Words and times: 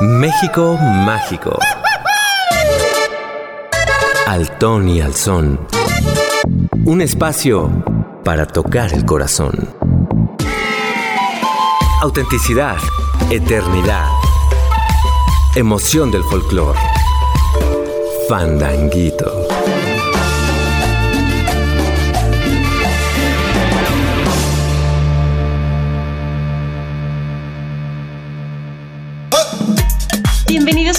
México 0.00 0.78
mágico. 0.80 1.58
Al 4.28 4.48
ton 4.58 4.88
y 4.88 5.00
al 5.00 5.12
son. 5.12 5.66
Un 6.84 7.00
espacio 7.02 7.68
para 8.22 8.46
tocar 8.46 8.92
el 8.92 9.04
corazón. 9.04 9.74
Autenticidad, 12.00 12.76
eternidad, 13.28 14.06
emoción 15.56 16.12
del 16.12 16.22
folclore. 16.22 16.78
Fandanguito. 18.28 19.47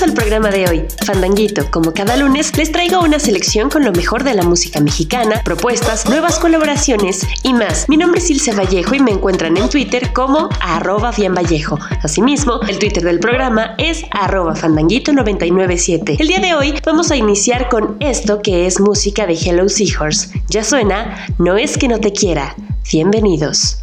Al 0.02 0.14
programa 0.14 0.50
de 0.50 0.66
hoy, 0.66 0.86
Fandanguito. 1.06 1.70
Como 1.72 1.92
cada 1.92 2.16
lunes, 2.16 2.56
les 2.56 2.72
traigo 2.72 3.02
una 3.02 3.20
selección 3.20 3.70
con 3.70 3.84
lo 3.84 3.92
mejor 3.92 4.24
de 4.24 4.34
la 4.34 4.44
música 4.44 4.80
mexicana, 4.80 5.42
propuestas, 5.44 6.08
nuevas 6.08 6.40
colaboraciones 6.40 7.28
y 7.44 7.54
más. 7.54 7.90
Mi 7.90 7.98
nombre 7.98 8.22
es 8.22 8.30
Ilse 8.30 8.54
Vallejo 8.54 8.96
y 8.96 9.02
me 9.02 9.12
encuentran 9.12 9.58
en 9.58 9.68
Twitter 9.68 10.14
como 10.14 10.48
arroba 10.62 11.12
Vallejo. 11.12 11.78
Asimismo, 12.02 12.62
el 12.70 12.80
Twitter 12.80 13.04
del 13.04 13.20
programa 13.20 13.76
es 13.78 14.06
arroba 14.12 14.56
fandanguito997. 14.56 16.16
El 16.18 16.28
día 16.30 16.40
de 16.40 16.54
hoy 16.54 16.76
vamos 16.86 17.12
a 17.12 17.18
iniciar 17.18 17.68
con 17.68 17.98
esto 18.00 18.42
que 18.42 18.68
es 18.68 18.80
música 18.80 19.28
de 19.28 19.34
Hello 19.34 19.68
Seahorse. 19.68 20.42
Ya 20.48 20.64
suena, 20.64 21.28
no 21.40 21.58
es 21.58 21.78
que 21.78 21.90
no 21.90 22.00
te 22.00 22.14
quiera. 22.14 22.56
Bienvenidos. 22.90 23.80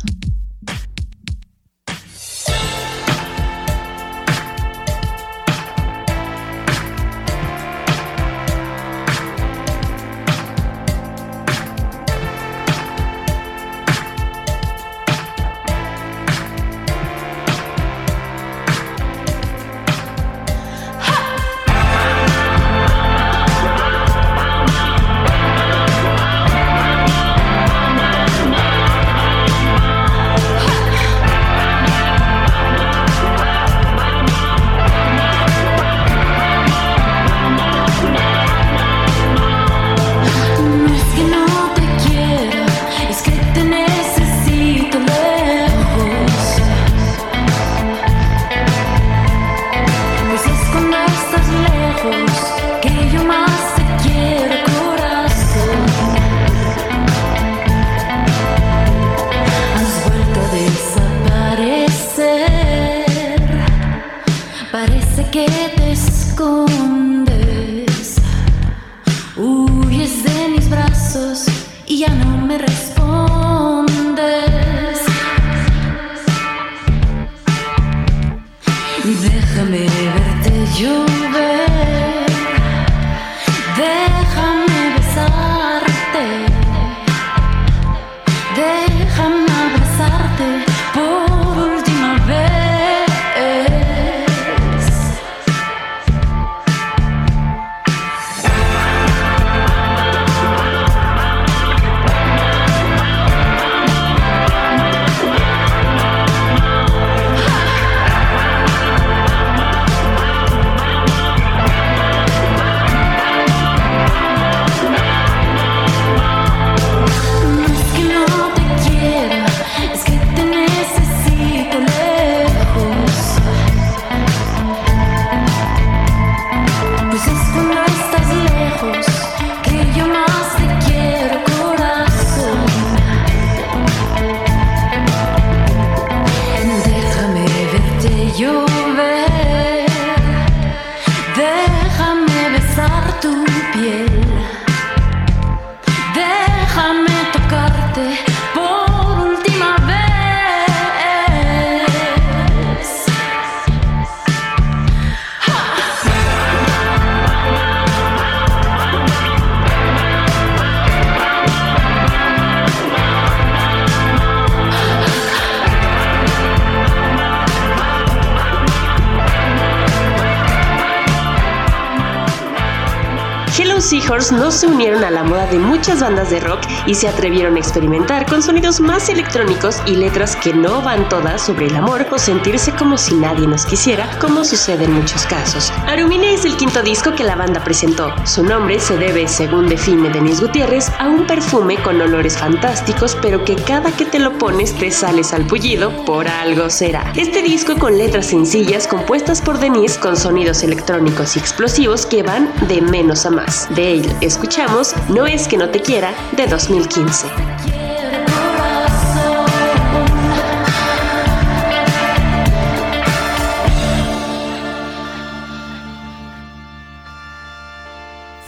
No 173.96 174.50
se 174.50 174.66
unieron 174.66 175.04
a 175.04 175.10
la 175.10 175.24
moda 175.24 175.46
de 175.46 175.58
muchas 175.58 176.00
bandas 176.00 176.30
de 176.30 176.38
rock 176.38 176.60
y 176.86 176.94
se 176.94 177.08
atrevieron 177.08 177.56
a 177.56 177.58
experimentar 177.58 178.26
con 178.26 178.42
sonidos 178.42 178.78
más 178.78 179.08
electrónicos 179.08 179.78
y 179.86 179.96
letras 179.96 180.36
que 180.36 180.52
no 180.52 180.82
van 180.82 181.08
todas 181.08 181.40
sobre 181.46 181.66
el 181.66 181.76
amor 181.76 182.06
o 182.12 182.18
sentirse 182.18 182.72
como 182.72 182.98
si 182.98 183.14
nadie 183.14 183.46
nos 183.46 183.64
quisiera, 183.64 184.08
como 184.20 184.44
sucede 184.44 184.84
en 184.84 184.92
muchos 184.92 185.24
casos. 185.24 185.72
Arumine 185.86 186.34
es 186.34 186.44
el 186.44 186.56
quinto 186.56 186.82
disco 186.82 187.14
que 187.14 187.24
la 187.24 187.36
banda 187.36 187.64
presentó. 187.64 188.14
Su 188.26 188.42
nombre 188.42 188.78
se 188.80 188.98
debe, 188.98 189.26
según 189.28 189.66
define 189.66 190.10
Denis 190.10 190.42
Gutiérrez, 190.42 190.90
a 190.98 191.08
un 191.08 191.26
perfume 191.26 191.76
con 191.82 192.00
olores 192.00 192.36
fantásticos, 192.36 193.16
pero 193.22 193.44
que 193.44 193.56
cada 193.56 193.92
que 193.92 194.04
te 194.04 194.18
lo 194.18 194.36
pones 194.36 194.74
te 194.74 194.90
sales 194.90 195.32
al 195.32 195.46
pullido, 195.46 196.04
por 196.04 196.28
algo 196.28 196.68
será. 196.68 197.12
Este 197.16 197.40
disco 197.40 197.78
con 197.78 197.96
letras 197.96 198.26
sencillas 198.26 198.86
compuestas 198.86 199.40
por 199.40 199.58
Denis 199.58 199.96
con 199.96 200.16
sonidos 200.16 200.62
electrónicos 200.62 201.36
y 201.36 201.38
explosivos 201.38 202.04
que 202.04 202.22
van 202.22 202.52
de 202.68 202.82
menos 202.82 203.24
a 203.24 203.30
más. 203.30 203.68
Él 203.86 204.04
escuchamos 204.20 204.94
No 205.08 205.26
es 205.26 205.46
que 205.46 205.56
no 205.56 205.70
te 205.70 205.80
quiera 205.80 206.12
de 206.36 206.46
2015. 206.48 207.28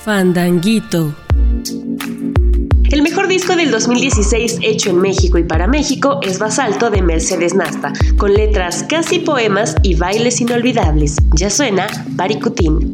Fandanguito. 0.04 1.14
El 2.90 3.02
mejor 3.02 3.28
disco 3.28 3.54
del 3.54 3.70
2016 3.70 4.58
hecho 4.62 4.90
en 4.90 5.00
México 5.00 5.38
y 5.38 5.44
para 5.44 5.66
México 5.68 6.18
es 6.22 6.38
Basalto 6.38 6.90
de 6.90 7.02
Mercedes 7.02 7.54
Nasta, 7.54 7.92
con 8.16 8.32
letras 8.32 8.84
casi 8.88 9.20
poemas 9.20 9.76
y 9.82 9.94
bailes 9.94 10.40
inolvidables. 10.40 11.16
Ya 11.34 11.50
suena 11.50 11.86
Baricutín. 12.08 12.92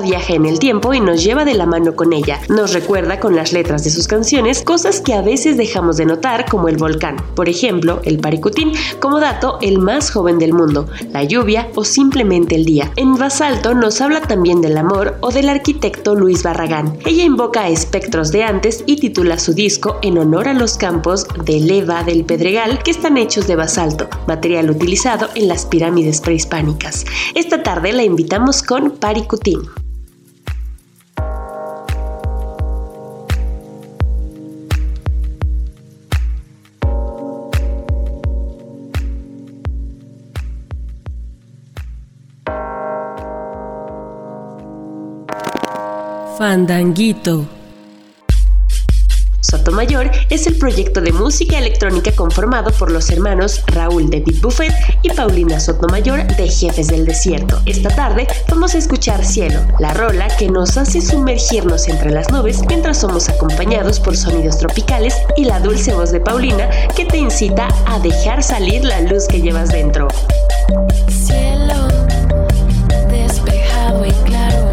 Viaja 0.00 0.34
en 0.34 0.46
el 0.46 0.58
tiempo 0.58 0.94
y 0.94 1.00
nos 1.00 1.22
lleva 1.22 1.44
de 1.44 1.54
la 1.54 1.66
mano 1.66 1.94
con 1.94 2.12
ella. 2.12 2.40
Nos 2.48 2.72
recuerda 2.72 3.20
con 3.20 3.36
las 3.36 3.52
letras 3.52 3.84
de 3.84 3.90
sus 3.90 4.08
canciones 4.08 4.62
cosas 4.62 5.00
que 5.00 5.14
a 5.14 5.22
veces 5.22 5.56
dejamos 5.56 5.96
de 5.96 6.06
notar 6.06 6.46
como 6.48 6.68
el 6.68 6.76
volcán, 6.76 7.16
por 7.34 7.48
ejemplo, 7.48 8.00
el 8.04 8.18
Paricutín, 8.18 8.72
como 9.00 9.20
dato, 9.20 9.58
el 9.60 9.78
más 9.78 10.10
joven 10.10 10.38
del 10.38 10.54
mundo, 10.54 10.88
la 11.12 11.24
lluvia 11.24 11.68
o 11.74 11.84
simplemente 11.84 12.54
el 12.54 12.64
día. 12.64 12.90
En 12.96 13.14
Basalto 13.14 13.74
nos 13.74 14.00
habla 14.00 14.22
también 14.22 14.60
del 14.60 14.78
amor 14.78 15.16
o 15.20 15.30
del 15.30 15.48
arquitecto 15.48 16.14
Luis 16.14 16.42
Barragán. 16.42 16.98
Ella 17.04 17.24
invoca 17.24 17.62
a 17.62 17.68
espectros 17.68 18.32
de 18.32 18.44
antes 18.44 18.82
y 18.86 18.96
titula 18.96 19.38
su 19.38 19.52
disco 19.52 19.98
en 20.02 20.18
honor 20.18 20.48
a 20.48 20.54
los 20.54 20.76
campos 20.76 21.26
de 21.44 21.60
leva 21.60 22.02
del 22.02 22.24
Pedregal 22.24 22.82
que 22.82 22.90
están 22.90 23.16
hechos 23.16 23.46
de 23.46 23.56
basalto, 23.56 24.08
material 24.26 24.70
utilizado 24.70 25.28
en 25.34 25.48
las 25.48 25.66
pirámides 25.66 26.20
prehispánicas. 26.20 27.04
Esta 27.34 27.62
tarde 27.62 27.92
la 27.92 28.04
invitamos 28.04 28.62
con 28.62 28.92
Paricutín. 28.92 29.81
Fandanguito. 46.62 47.44
Sotomayor 49.40 50.08
es 50.30 50.46
el 50.46 50.56
proyecto 50.58 51.00
de 51.00 51.10
música 51.10 51.58
electrónica 51.58 52.12
conformado 52.12 52.70
por 52.70 52.92
los 52.92 53.10
hermanos 53.10 53.64
Raúl 53.66 54.08
de 54.10 54.20
Big 54.20 54.40
Buffet 54.40 54.72
y 55.02 55.10
Paulina 55.10 55.58
Sotomayor 55.58 56.24
de 56.36 56.48
Jefes 56.48 56.86
del 56.86 57.04
Desierto. 57.04 57.60
Esta 57.66 57.88
tarde 57.88 58.28
vamos 58.48 58.76
a 58.76 58.78
escuchar 58.78 59.24
Cielo, 59.24 59.58
la 59.80 59.92
rola 59.92 60.28
que 60.36 60.48
nos 60.48 60.76
hace 60.76 61.00
sumergirnos 61.00 61.88
entre 61.88 62.12
las 62.12 62.30
nubes 62.30 62.60
mientras 62.68 62.98
somos 62.98 63.28
acompañados 63.28 63.98
por 63.98 64.16
sonidos 64.16 64.58
tropicales 64.58 65.16
y 65.36 65.44
la 65.44 65.58
dulce 65.58 65.92
voz 65.92 66.12
de 66.12 66.20
Paulina 66.20 66.70
que 66.94 67.06
te 67.06 67.18
incita 67.18 67.66
a 67.86 67.98
dejar 67.98 68.44
salir 68.44 68.84
la 68.84 69.00
luz 69.00 69.26
que 69.26 69.40
llevas 69.40 69.70
dentro. 69.70 70.06
Cielo 71.08 71.88
despejado 73.10 74.06
y 74.06 74.12
claro. 74.24 74.71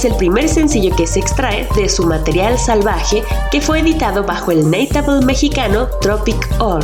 Es 0.00 0.06
el 0.06 0.16
primer 0.16 0.48
sencillo 0.48 0.96
que 0.96 1.06
se 1.06 1.20
extrae 1.20 1.68
de 1.76 1.86
su 1.86 2.06
material 2.06 2.58
salvaje 2.58 3.22
que 3.50 3.60
fue 3.60 3.80
editado 3.80 4.24
bajo 4.24 4.50
el 4.50 4.70
notable 4.70 5.22
mexicano 5.26 5.90
Tropic 6.00 6.48
All. 6.58 6.80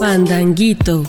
Fandanguito. 0.00 1.04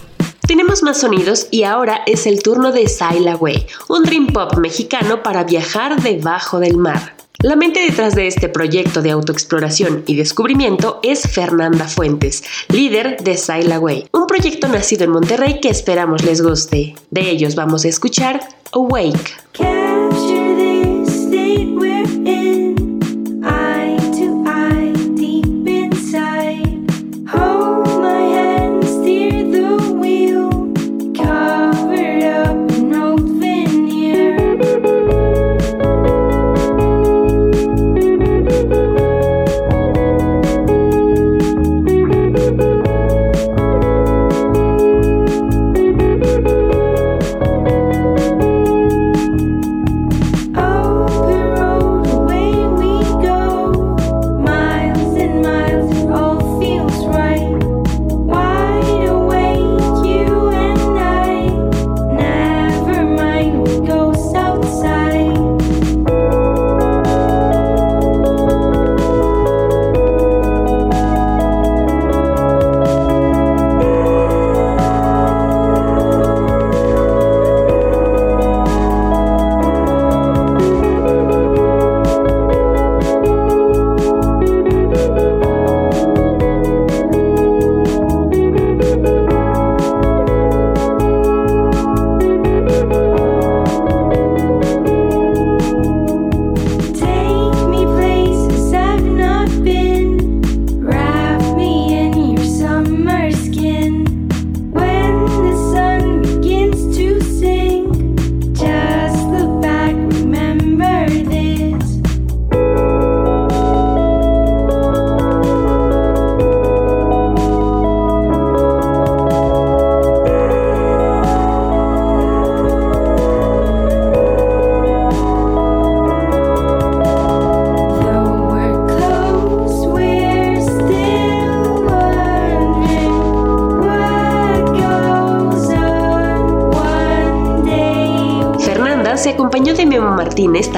Tenemos 0.48 0.84
más 0.84 1.00
sonidos 1.00 1.48
y 1.50 1.64
ahora 1.64 2.02
es 2.06 2.28
el 2.28 2.44
turno 2.44 2.72
de 2.72 2.88
Sail 2.88 3.28
Away, 3.28 3.66
un 3.90 4.04
dream 4.04 4.28
pop 4.28 4.56
mexicano 4.58 5.24
para 5.24 5.44
viajar 5.44 6.00
debajo 6.00 6.60
del 6.60 6.78
mar. 6.78 7.15
La 7.40 7.56
mente 7.56 7.80
detrás 7.82 8.16
de 8.16 8.28
este 8.28 8.50
proyecto 8.50 9.02
de 9.02 9.12
autoexploración 9.12 10.04
y 10.08 10.16
descubrimiento 10.16 11.00
es 11.04 11.24
Fernanda 11.24 11.88
Fuentes, 11.88 12.44
líder 12.70 13.18
de 13.24 13.38
Sail 13.38 13.72
Away, 13.72 14.08
un 14.14 14.28
proyecto 14.28 14.68
nacido 14.68 15.04
en 15.04 15.12
Monterrey 15.12 15.60
que 15.62 15.70
esperamos 15.70 16.24
les 16.24 16.42
guste. 16.42 16.96
De 17.12 17.30
ellos 17.30 17.56
vamos 17.56 17.86
a 17.86 17.90
escuchar 17.90 18.40
Awake. 18.72 20.45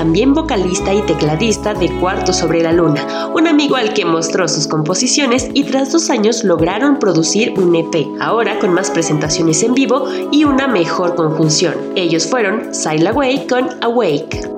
También 0.08 0.34
vocalista 0.34 0.94
y 0.94 1.02
tecladista 1.02 1.74
de 1.74 1.92
Cuarto 2.00 2.32
sobre 2.32 2.64
la 2.64 2.72
Luna, 2.72 3.28
un 3.36 3.46
amigo 3.46 3.76
al 3.76 3.94
que 3.94 4.06
mostró 4.06 4.48
sus 4.48 4.66
composiciones 4.66 5.50
y 5.54 5.66
tras 5.66 5.92
dos 5.92 6.10
años 6.10 6.46
lograron 6.46 6.98
producir 6.98 7.54
un 7.60 7.76
EP, 7.76 8.08
ahora 8.22 8.58
con 8.58 8.72
más 8.74 8.90
presentaciones 8.90 9.64
en 9.64 9.74
vivo 9.74 10.08
y 10.32 10.46
una 10.46 10.66
mejor 10.66 11.16
conjunción. 11.16 11.74
Ellos 11.98 12.26
fueron 12.26 12.74
Sail 12.74 13.06
Away 13.06 13.48
con 13.48 13.68
Awake. 13.82 14.50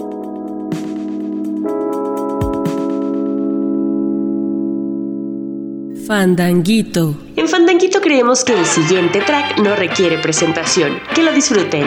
Fandanguito. 6.06 7.16
En 7.36 7.48
Fandanguito 7.48 8.02
creemos 8.02 8.44
que 8.44 8.54
el 8.54 8.66
siguiente 8.68 9.22
track 9.22 9.58
no 9.58 9.76
requiere 9.76 10.20
presentación. 10.20 11.00
Que 11.16 11.24
lo 11.24 11.34
disfruten. 11.34 11.86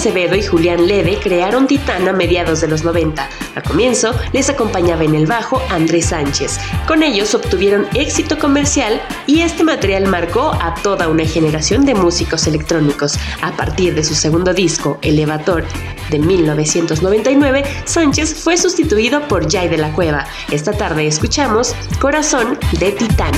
Acevedo 0.00 0.34
y 0.34 0.42
Julián 0.42 0.86
Lede 0.86 1.18
crearon 1.22 1.66
Titán 1.66 2.08
a 2.08 2.14
mediados 2.14 2.62
de 2.62 2.68
los 2.68 2.84
90. 2.84 3.28
Al 3.54 3.62
comienzo 3.62 4.14
les 4.32 4.48
acompañaba 4.48 5.04
en 5.04 5.14
el 5.14 5.26
bajo 5.26 5.62
Andrés 5.68 6.06
Sánchez. 6.06 6.58
Con 6.88 7.02
ellos 7.02 7.34
obtuvieron 7.34 7.86
éxito 7.92 8.38
comercial 8.38 8.98
y 9.26 9.42
este 9.42 9.62
material 9.62 10.06
marcó 10.06 10.52
a 10.58 10.74
toda 10.82 11.08
una 11.08 11.26
generación 11.26 11.84
de 11.84 11.94
músicos 11.94 12.46
electrónicos. 12.46 13.18
A 13.42 13.52
partir 13.52 13.94
de 13.94 14.02
su 14.02 14.14
segundo 14.14 14.54
disco, 14.54 14.98
Elevator, 15.02 15.66
de 16.08 16.18
1999, 16.18 17.62
Sánchez 17.84 18.34
fue 18.34 18.56
sustituido 18.56 19.28
por 19.28 19.52
Jay 19.52 19.68
de 19.68 19.76
la 19.76 19.92
Cueva. 19.92 20.24
Esta 20.50 20.72
tarde 20.72 21.06
escuchamos 21.08 21.74
Corazón 22.00 22.58
de 22.78 22.92
Titán. 22.92 23.32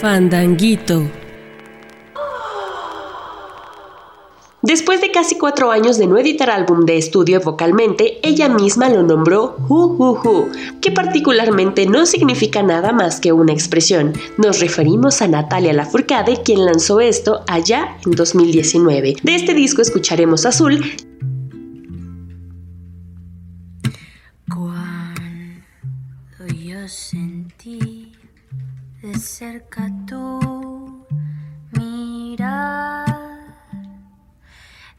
Fandanguito. 0.00 1.02
Después 4.62 5.00
de 5.00 5.10
casi 5.10 5.36
cuatro 5.36 5.72
años 5.72 5.98
de 5.98 6.06
no 6.06 6.18
editar 6.18 6.50
álbum 6.50 6.84
de 6.84 6.98
estudio 6.98 7.40
vocalmente, 7.40 8.20
ella 8.22 8.48
misma 8.48 8.88
lo 8.88 9.02
nombró 9.02 9.56
Hu 9.68 9.96
Hu 9.96 10.20
Hu, 10.22 10.48
que 10.80 10.92
particularmente 10.92 11.86
no 11.86 12.06
significa 12.06 12.62
nada 12.62 12.92
más 12.92 13.18
que 13.18 13.32
una 13.32 13.52
expresión. 13.52 14.12
Nos 14.36 14.60
referimos 14.60 15.20
a 15.20 15.26
Natalia 15.26 15.72
Lafourcade, 15.72 16.42
quien 16.44 16.64
lanzó 16.64 17.00
esto 17.00 17.42
allá 17.48 17.96
en 18.04 18.12
2019. 18.12 19.16
De 19.22 19.34
este 19.34 19.54
disco 19.54 19.82
escucharemos 19.82 20.46
Azul. 20.46 20.80
Cuando 24.48 25.14
yo 26.54 26.80
de 26.80 26.88
cerca 29.18 29.90
tu 30.06 31.04
mirar 31.72 33.04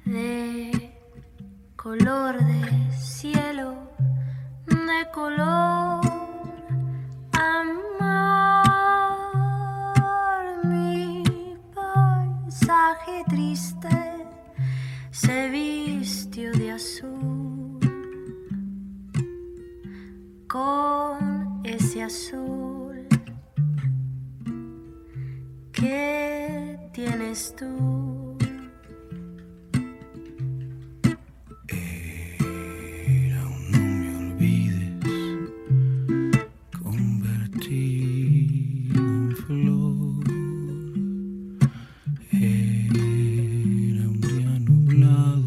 de 0.04 0.94
color 1.78 2.38
de 2.38 2.92
cielo, 2.98 3.76
de 4.68 5.12
color 5.14 6.02
amar 7.32 8.16
mi 10.66 11.24
paisaje 11.74 13.24
triste 13.30 13.90
se 15.12 15.50
vistió 15.50 16.52
de 16.52 16.72
azul 16.72 17.80
con 20.48 21.62
ese 21.64 22.04
azul 22.04 22.79
que 25.80 26.78
tienes 26.94 27.56
tú. 27.56 28.38
Era 31.68 33.48
un 33.48 33.72
no 33.72 33.80
me 33.80 34.10
olvides, 34.18 35.06
convertido 36.84 37.80
en 39.00 39.36
flor. 39.36 40.24
Era 42.32 44.04
un 44.10 44.20
día 44.22 44.52
nublado. 44.60 45.39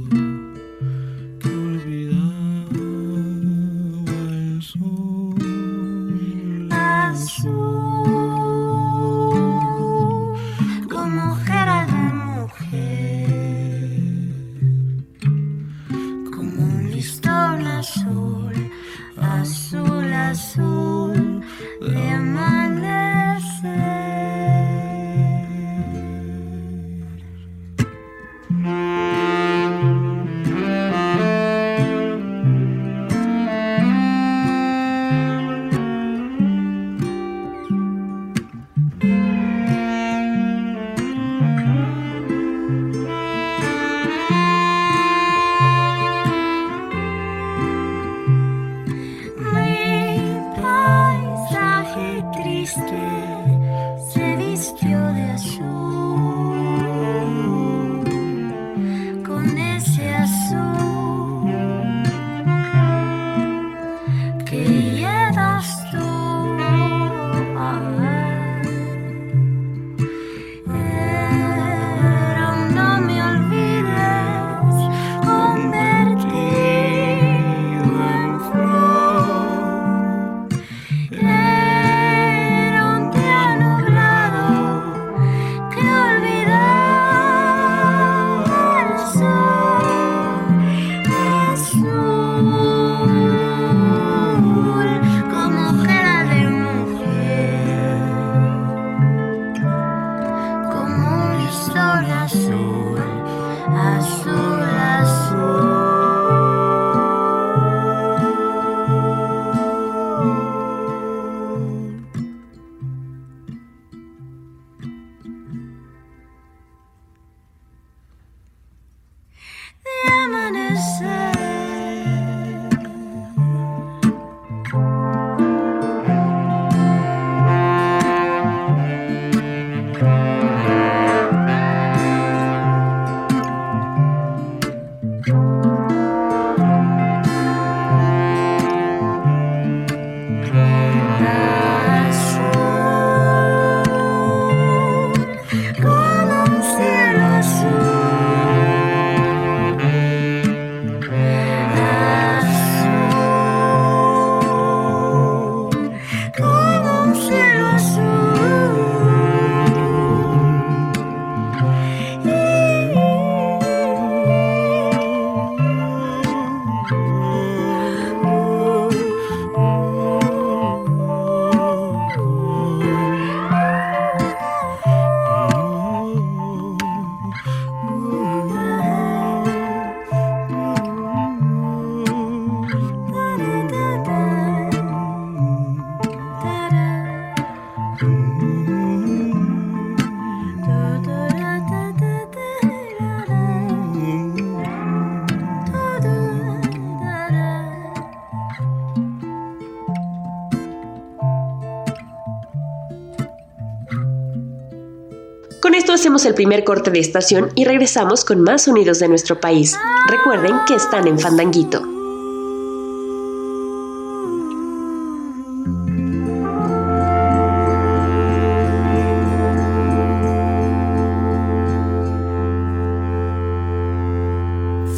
Hacemos 206.12 206.26
el 206.26 206.34
primer 206.34 206.62
corte 206.62 206.90
de 206.90 206.98
estación 206.98 207.48
y 207.54 207.64
regresamos 207.64 208.22
con 208.22 208.42
más 208.42 208.64
sonidos 208.64 208.98
de 208.98 209.08
nuestro 209.08 209.40
país. 209.40 209.74
Recuerden 210.08 210.56
que 210.66 210.74
están 210.74 211.08
en 211.08 211.18
Fandanguito. 211.18 211.80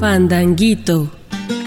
Fandanguito. 0.00 1.13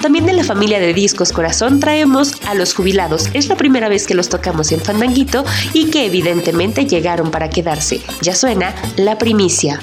También 0.01 0.25
de 0.25 0.33
la 0.33 0.43
familia 0.43 0.79
de 0.79 0.93
discos 0.93 1.31
Corazón 1.31 1.79
traemos 1.79 2.33
a 2.45 2.53
los 2.53 2.73
jubilados. 2.73 3.29
Es 3.33 3.47
la 3.47 3.55
primera 3.55 3.89
vez 3.89 4.07
que 4.07 4.15
los 4.15 4.29
tocamos 4.29 4.71
en 4.71 4.79
Fandanguito 4.79 5.43
y 5.73 5.89
que 5.89 6.05
evidentemente 6.05 6.86
llegaron 6.86 7.31
para 7.31 7.49
quedarse. 7.49 8.01
Ya 8.21 8.36
suena 8.36 8.75
la 8.95 9.17
primicia. 9.17 9.79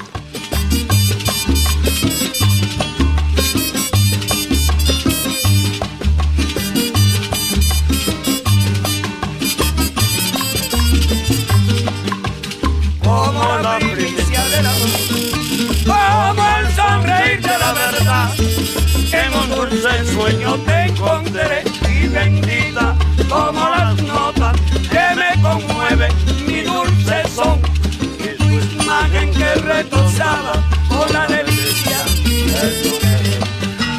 Sueño 20.25 20.57
te 20.65 20.85
encontré 20.85 21.63
y 21.87 22.07
bendita 22.07 22.95
como 23.29 23.69
las 23.69 24.01
notas 24.01 24.59
que 24.89 25.05
me 25.15 25.41
conmueve 25.41 26.07
mi 26.47 26.61
dulce 26.61 27.23
son 27.35 27.61
y 28.19 28.35
tu 28.35 28.81
imagen 28.81 29.31
que 29.31 29.53
retozaba 29.55 30.53
con 30.89 31.13
la 31.13 31.27
delicia 31.27 31.99
de 32.59 32.69
tu. 32.81 32.95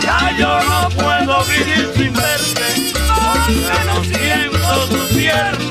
Ya 0.02 0.36
yo 0.36 0.60
no 0.68 0.88
puedo 0.90 1.44
vivir 1.44 1.92
sin 1.96 2.12
verte 2.12 2.66
porque 3.06 3.78
no 3.86 4.04
siento 4.04 4.86
tu 4.90 5.14
tierna 5.14 5.65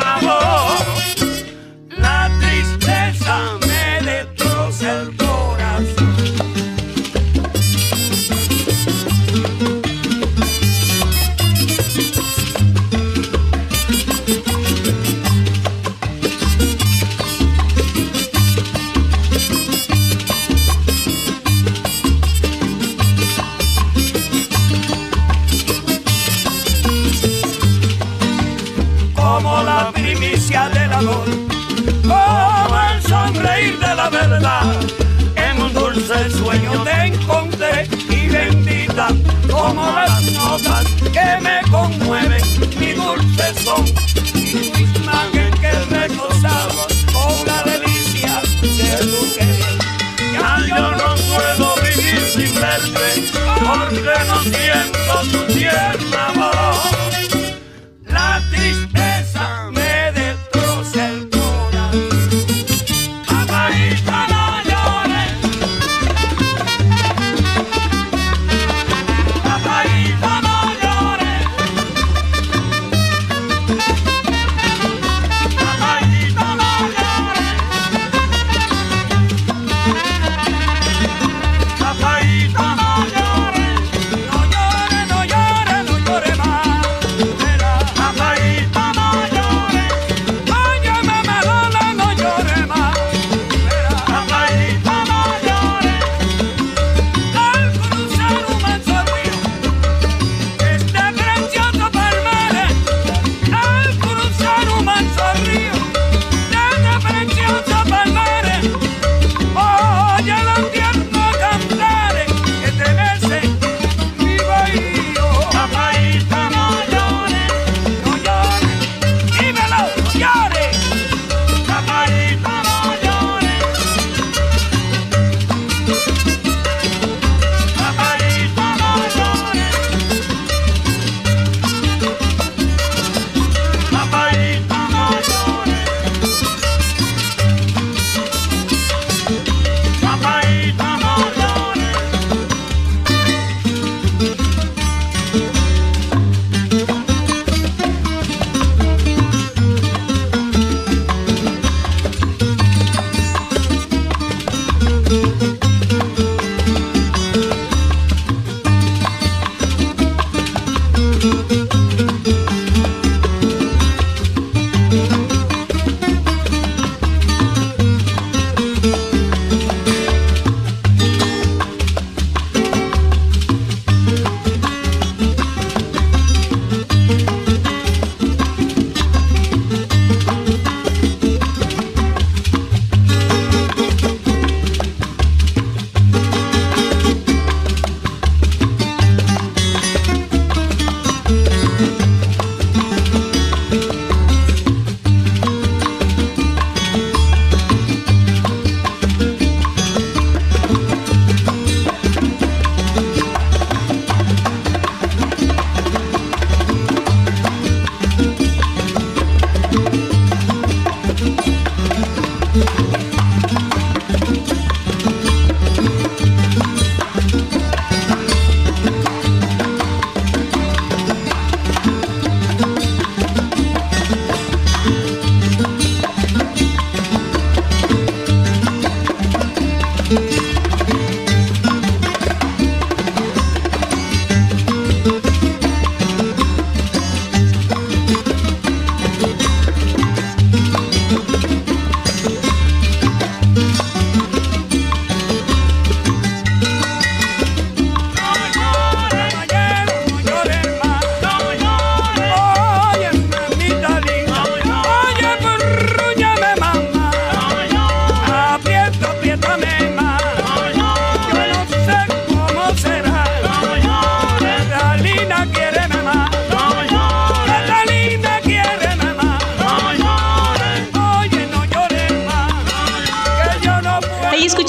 Ya 50.33 50.59
yo 50.67 50.91
no 50.91 51.15
puedo 51.15 51.75
vivir 51.81 52.21
sin 52.21 52.53
verte 52.55 53.29
porque 53.59 54.13
no 54.27 54.41
siento 54.43 55.21
tu 55.31 55.53
tierna 55.53 56.31
voz. 56.35 56.94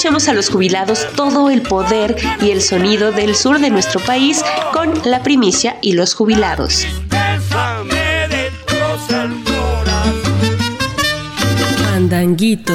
Escuchemos 0.07 0.29
a 0.29 0.33
los 0.33 0.49
jubilados 0.49 1.05
todo 1.17 1.49
el 1.49 1.61
poder 1.63 2.15
y 2.39 2.51
el 2.51 2.61
sonido 2.61 3.11
del 3.11 3.35
sur 3.35 3.59
de 3.59 3.69
nuestro 3.69 3.99
país 3.99 4.41
con 4.71 4.93
La 5.03 5.21
Primicia 5.21 5.79
y 5.81 5.93
los 5.93 6.13
jubilados. 6.13 6.87
Fandanguito. 11.83 12.71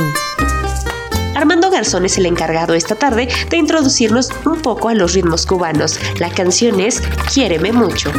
Armando 1.34 1.70
Garzón 1.70 2.04
es 2.04 2.18
el 2.18 2.26
encargado 2.26 2.74
esta 2.74 2.96
tarde 2.96 3.28
de 3.48 3.56
introducirnos 3.56 4.28
un 4.44 4.60
poco 4.60 4.90
a 4.90 4.94
los 4.94 5.14
ritmos 5.14 5.46
cubanos. 5.46 5.98
La 6.18 6.28
canción 6.28 6.80
es 6.80 7.00
Quiéreme 7.32 7.72
mucho. 7.72 8.12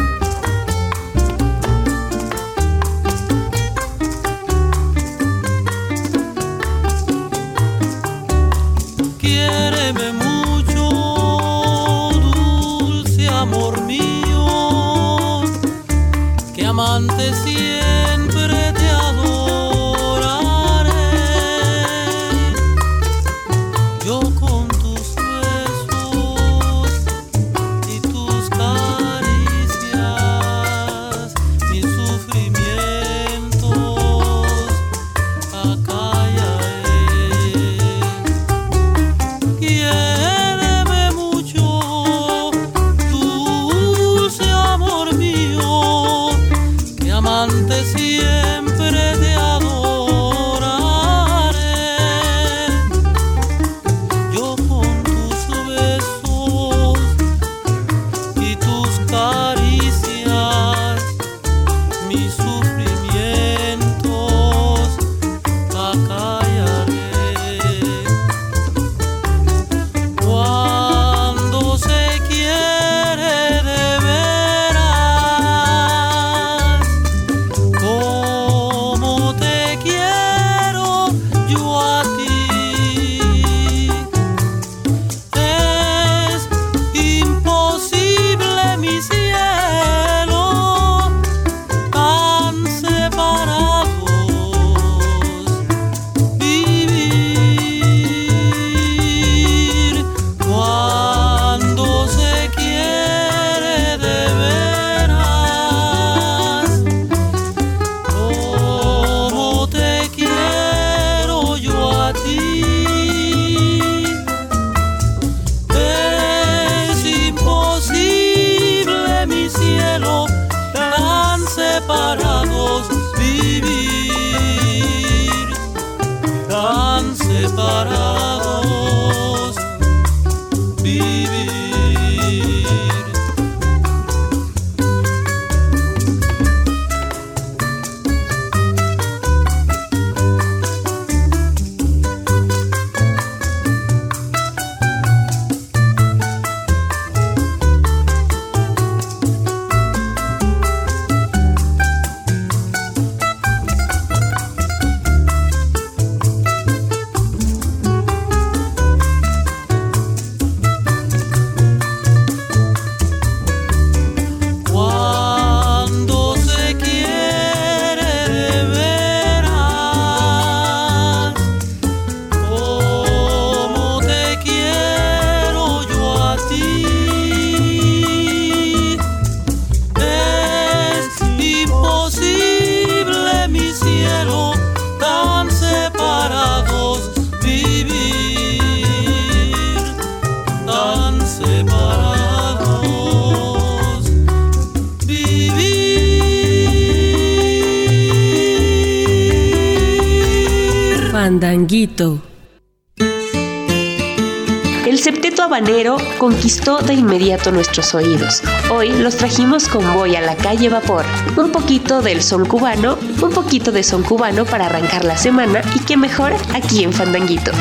El 204.86 204.98
septeto 204.98 205.42
habanero 205.42 205.96
conquistó 206.18 206.78
de 206.78 206.92
inmediato 206.92 207.52
nuestros 207.52 207.94
oídos. 207.94 208.42
Hoy 208.70 208.90
los 208.90 209.16
trajimos 209.16 209.66
con 209.68 209.94
Voy 209.94 210.14
a 210.14 210.20
la 210.20 210.36
calle 210.36 210.68
Vapor. 210.68 211.06
Un 211.36 211.52
poquito 211.52 212.02
del 212.02 212.22
son 212.22 212.44
cubano, 212.44 212.98
un 213.22 213.30
poquito 213.30 213.72
de 213.72 213.82
son 213.82 214.02
cubano 214.02 214.44
para 214.44 214.66
arrancar 214.66 215.04
la 215.04 215.16
semana 215.16 215.62
y 215.74 215.78
que 215.80 215.96
mejor 215.96 216.34
aquí 216.52 216.84
en 216.84 216.92
Fandanguito. 216.92 217.52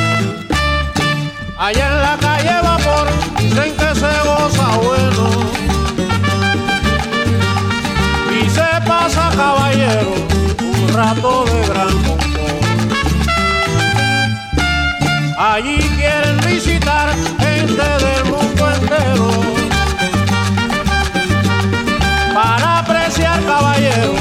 Allá 1.57 1.87
en 1.87 2.01
la 2.01 2.17
calle 2.19 2.61
Vapor 2.61 3.07
dicen 3.39 3.73
que 3.77 3.95
se 3.95 4.11
goza 4.27 4.77
bueno 4.79 5.29
y 8.41 8.49
se 8.49 8.87
pasa 8.87 9.31
caballero 9.33 10.13
un 10.59 10.93
rato 10.93 11.45
de 11.45 11.67
gran 11.69 12.03
confort. 12.03 12.62
Allí 15.45 15.77
quieren 15.97 16.39
visitar 16.47 17.13
gente 17.37 17.83
del 18.05 18.23
mundo 18.31 18.71
entero 18.75 19.29
para 22.33 22.79
apreciar 22.79 23.43
caballero 23.43 24.13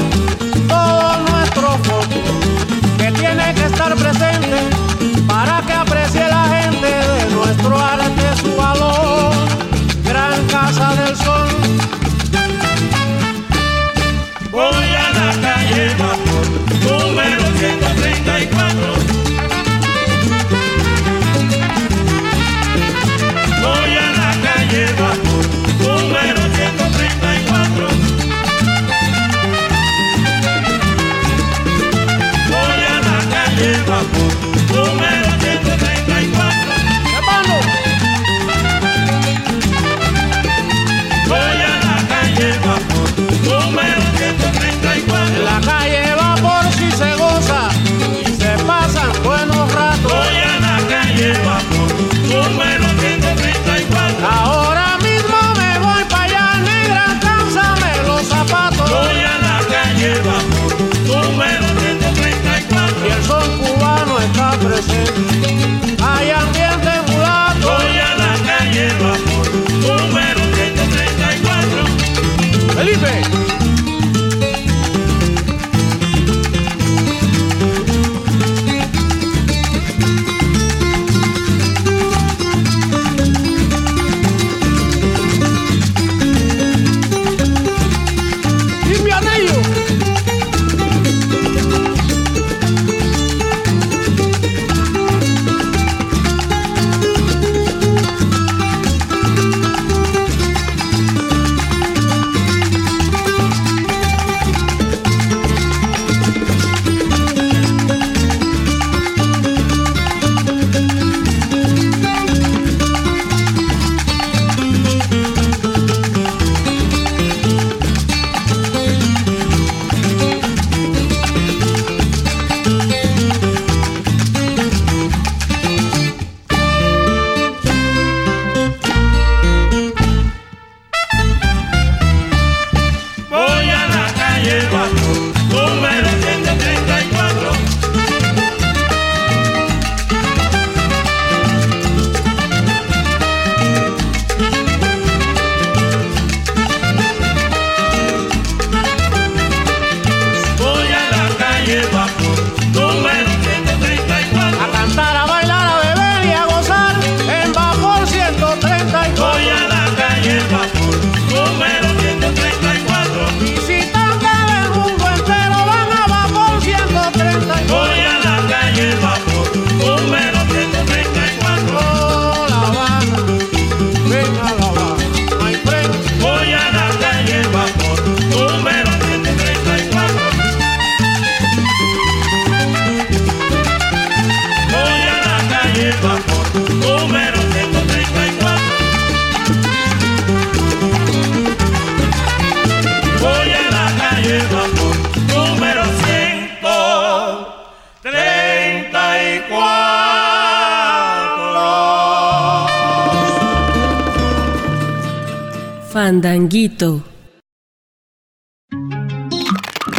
todo 0.67 1.19
nuestro 1.31 1.77
folclore 1.85 2.97
que 2.97 3.11
tiene 3.13 3.53
que 3.53 3.63
estar 3.63 3.95
presente 3.95 4.57
para 5.25 5.61
que 5.61 5.71
aprecie 5.71 6.27
la 6.27 6.43
gente 6.55 6.87
de 6.87 7.29
nuestro 7.33 7.79
arte 7.79 8.35
su 8.41 8.53
valor. 8.57 9.31
Gran 10.03 10.45
Casa 10.47 10.93
del 10.93 11.15
Sol. 11.15 11.82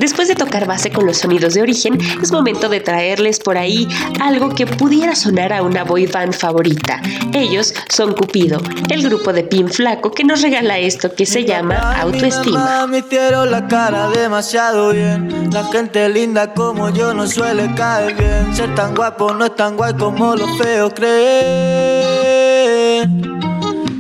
Después 0.05 0.29
de 0.29 0.35
tocar 0.35 0.67
base 0.67 0.91
con 0.93 1.07
los 1.07 1.17
sonidos 1.17 1.55
de 1.55 1.63
origen, 1.63 1.99
es 2.23 2.31
momento 2.31 2.69
de 2.69 2.81
traerles 2.81 3.41
por 3.41 3.57
ahí 3.57 3.89
algo 4.21 4.51
que 4.51 4.67
pudiera 4.67 5.15
sonar 5.15 5.51
a 5.53 5.63
una 5.63 5.83
boy 5.85 6.05
band 6.07 6.35
favorita. 6.35 7.01
Ellos 7.33 7.73
son 7.89 8.13
Cupido, 8.13 8.61
el 8.91 9.03
grupo 9.03 9.33
de 9.33 9.45
Pin 9.45 9.71
Flaco 9.71 10.11
que 10.11 10.25
nos 10.25 10.43
regala 10.43 10.79
esto 10.79 11.15
que 11.15 11.25
se 11.25 11.47
llama 11.47 11.99
autoestima. 12.01 12.87
Me 12.87 12.99
hicieron 12.99 13.51
la 13.51 13.67
cara 13.67 14.11
demasiado 14.11 14.93
bien. 14.93 15.49
La 15.51 15.65
gente 15.65 16.07
linda 16.11 16.53
como 16.53 16.91
yo 16.91 17.15
no 17.15 17.27
suele 17.27 17.75
caer 17.75 18.15
bien. 18.15 18.55
Ser 18.55 18.75
tan 18.75 18.95
guapo 18.95 19.33
no 19.33 19.47
es 19.47 19.57
tan 19.57 19.75
guay 19.77 19.95
como 19.95 20.37
los 20.37 20.59
feos 20.59 20.93
creen. 20.95 22.35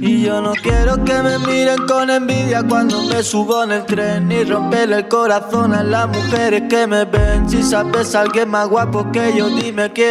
Y 0.07 0.20
yo 0.20 0.42
no 0.42 0.52
quiero 0.52 1.02
que 1.02 1.14
me 1.22 1.38
miren 1.38 1.86
con 1.86 2.11
envidia 2.11 2.62
cuando 2.62 3.02
me 3.05 3.22
subo 3.22 3.64
en 3.64 3.72
el 3.72 3.86
tren 3.86 4.28
Ni 4.28 4.44
romperle 4.44 4.96
el 4.96 5.09
corazón 5.09 5.72
a 5.72 5.82
las 5.82 6.09
mujeres 6.09 6.64
que 6.68 6.86
me 6.86 7.07
ven. 7.07 7.48
Si 7.48 7.62
sabes 7.62 8.14
alguien 8.14 8.50
más 8.50 8.68
guapo 8.68 9.11
que 9.11 9.32
yo, 9.34 9.48
dime 9.48 9.90
quién 9.94 10.05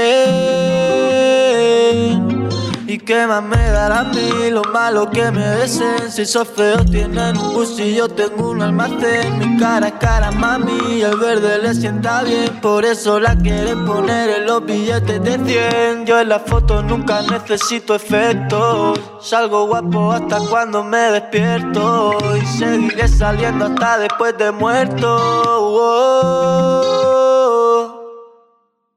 ¿Y 2.85 2.97
qué 2.97 3.25
más 3.25 3.41
me 3.41 3.55
dará 3.55 4.01
a 4.01 4.03
mí 4.03 4.49
lo 4.51 4.61
malo 4.63 5.09
que 5.09 5.31
me 5.31 5.47
deseen? 5.47 6.11
Si 6.11 6.25
sos 6.25 6.49
feo 6.49 6.83
tienen 6.83 7.37
un 7.37 7.53
bus 7.53 7.79
y 7.79 7.95
yo 7.95 8.09
tengo 8.09 8.49
un 8.49 8.61
almacén. 8.61 9.39
Mi 9.39 9.57
cara 9.57 9.87
es 9.87 9.93
cara 9.93 10.31
mami. 10.31 11.01
El 11.01 11.15
verde 11.17 11.59
le 11.59 11.73
sienta 11.73 12.23
bien. 12.23 12.59
Por 12.61 12.83
eso 12.83 13.21
la 13.21 13.37
quieren 13.37 13.85
poner 13.85 14.29
en 14.31 14.45
los 14.47 14.65
billetes 14.65 15.23
de 15.23 15.39
100 15.39 16.05
Yo 16.05 16.19
en 16.19 16.29
la 16.29 16.39
foto 16.39 16.83
nunca 16.83 17.21
necesito 17.21 17.95
efectos. 17.95 18.99
Salgo 19.21 19.67
guapo 19.67 20.11
hasta 20.11 20.39
cuando 20.39 20.83
me 20.83 21.11
despierto. 21.11 22.17
Y 22.35 22.45
seguiré 22.45 23.07
saliendo 23.07 23.65
hasta 23.65 23.99
después 23.99 24.37
de 24.37 24.51
muerto. 24.51 25.17
Oh. 25.55 27.42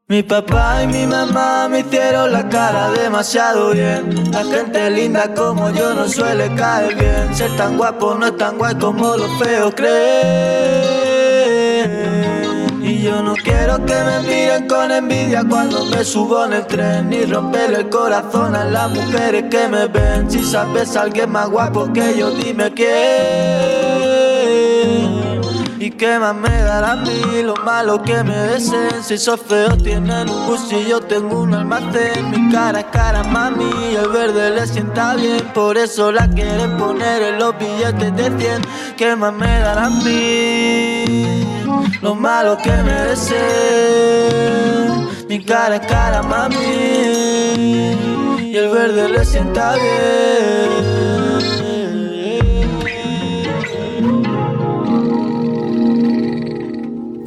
Mi 0.08 0.22
papá 0.22 0.84
y 0.84 0.86
mi 0.86 1.04
mamá 1.04 1.66
me 1.68 1.80
hicieron 1.80 2.30
la 2.30 2.48
cara 2.48 2.92
demasiado 2.92 3.72
bien. 3.72 4.30
La 4.30 4.44
gente 4.44 4.88
linda 4.88 5.34
como 5.34 5.68
yo 5.70 5.94
no 5.94 6.08
suele 6.08 6.48
caer 6.54 6.94
bien. 6.94 7.34
Ser 7.34 7.56
tan 7.56 7.76
guapo 7.76 8.14
no 8.14 8.28
es 8.28 8.36
tan 8.36 8.56
guay 8.56 8.76
como 8.76 9.16
los 9.16 9.28
feos 9.36 9.74
creen. 9.74 9.90
Y 12.84 13.02
yo 13.02 13.20
no 13.20 13.34
quiero 13.34 13.84
que 13.84 13.96
me 13.96 14.20
miren 14.20 14.68
con 14.68 14.92
envidia 14.92 15.42
cuando 15.42 15.84
me 15.86 16.04
subo 16.04 16.44
en 16.44 16.52
el 16.52 16.64
tren. 16.68 17.10
Ni 17.10 17.24
romperle 17.24 17.78
el 17.78 17.88
corazón 17.88 18.54
a 18.54 18.64
las 18.64 18.88
mujeres 18.88 19.46
que 19.50 19.66
me 19.66 19.88
ven. 19.88 20.30
Si 20.30 20.44
sabes 20.44 20.94
alguien 20.94 21.32
más 21.32 21.48
guapo 21.50 21.92
que 21.92 22.16
yo, 22.16 22.30
dime 22.30 22.72
quién. 22.74 24.15
¿Y 25.86 25.90
qué 25.92 26.18
más 26.18 26.34
me 26.34 26.50
dará 26.50 26.92
a 26.94 26.96
mí 26.96 27.42
lo 27.44 27.54
malo 27.54 28.02
que 28.02 28.20
me 28.24 28.36
deseen? 28.36 29.04
Si 29.04 29.16
sos 29.16 29.40
feo 29.40 29.76
tienen 29.76 30.28
un 30.28 30.46
bus 30.48 30.72
y 30.72 30.84
yo 30.88 31.00
tengo 31.00 31.42
un 31.42 31.54
almacén. 31.54 32.28
Mi 32.28 32.50
cara 32.50 32.80
es 32.80 32.86
cara 32.86 33.22
mami 33.22 33.70
y 33.92 33.94
el 33.94 34.08
verde 34.08 34.50
le 34.50 34.66
sienta 34.66 35.14
bien. 35.14 35.44
Por 35.54 35.78
eso 35.78 36.10
la 36.10 36.28
quieren 36.28 36.76
poner 36.76 37.22
en 37.22 37.38
los 37.38 37.56
billetes 37.56 38.16
de 38.16 38.24
100 38.36 38.62
¿Qué 38.96 39.14
más 39.14 39.32
me 39.32 39.60
dará 39.60 39.84
a 39.84 39.90
mí 39.90 41.46
lo 42.02 42.16
malo 42.16 42.58
que 42.58 42.72
me 42.72 43.02
deseen? 43.10 43.38
Mi 45.28 45.44
cara 45.44 45.76
es 45.76 45.86
cara 45.86 46.20
mami 46.20 46.56
y 48.40 48.56
el 48.56 48.70
verde 48.70 49.08
le 49.08 49.24
sienta 49.24 49.76
bien 49.76 50.95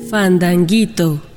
Fandanguito. 0.10 1.29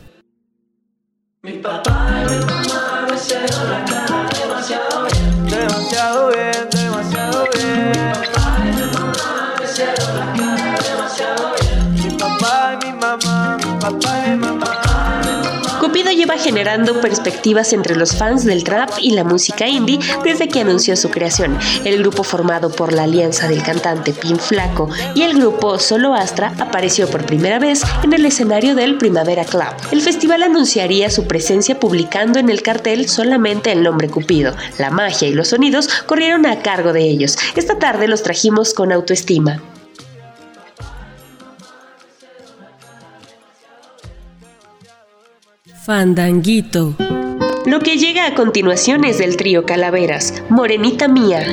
Lleva 16.23 16.39
generando 16.39 17.01
perspectivas 17.01 17.73
entre 17.73 17.97
los 17.97 18.14
fans 18.14 18.45
del 18.45 18.62
trap 18.62 18.91
y 19.01 19.11
la 19.11 19.25
música 19.25 19.66
indie 19.66 19.99
desde 20.23 20.47
que 20.47 20.61
anunció 20.61 20.97
su 20.97 21.11
creación. 21.11 21.59
El 21.85 21.99
grupo 21.99 22.23
formado 22.23 22.70
por 22.70 22.93
la 22.93 23.03
alianza 23.03 23.49
del 23.49 23.64
cantante 23.64 24.12
Pin 24.12 24.39
Flaco 24.39 24.89
y 25.16 25.23
el 25.23 25.35
grupo 25.35 25.81
Solo 25.81 26.14
Astra 26.14 26.55
apareció 26.61 27.11
por 27.11 27.27
primera 27.27 27.59
vez 27.59 27.83
en 28.05 28.12
el 28.12 28.25
escenario 28.25 28.77
del 28.77 28.99
Primavera 28.99 29.45
Club. 29.45 29.75
El 29.91 30.01
festival 30.01 30.45
anunciaría 30.45 31.11
su 31.11 31.27
presencia 31.27 31.81
publicando 31.81 32.39
en 32.39 32.51
el 32.51 32.62
cartel 32.62 33.09
solamente 33.09 33.73
el 33.73 33.83
nombre 33.83 34.09
Cupido. 34.09 34.55
La 34.79 34.91
magia 34.91 35.27
y 35.27 35.35
los 35.35 35.49
sonidos 35.49 35.89
corrieron 36.07 36.47
a 36.47 36.61
cargo 36.62 36.93
de 36.93 37.03
ellos. 37.03 37.37
Esta 37.57 37.81
tarde 37.81 38.07
los 38.07 38.23
trajimos 38.23 38.75
con 38.75 38.93
autoestima. 38.93 39.61
Fandanguito. 45.85 46.95
Lo 47.66 47.80
que 47.80 47.99
llega 47.99 48.28
a 48.28 48.35
continuación 48.35 49.05
es 49.05 49.18
del 49.18 49.37
trío 49.37 49.66
Calaveras, 49.66 50.45
Morenita 50.49 51.09
Mía. 51.09 51.45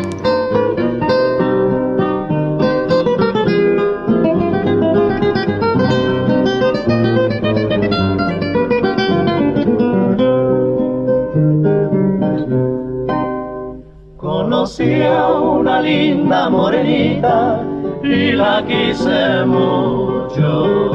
Conocí 14.17 15.01
a 15.01 15.27
una 15.27 15.81
linda 15.81 16.51
morenita 16.51 17.63
y 18.03 18.33
la 18.33 18.63
quise 18.67 19.43
mucho. 19.47 20.91